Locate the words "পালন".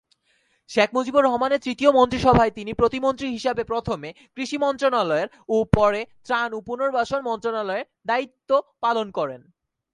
8.81-9.07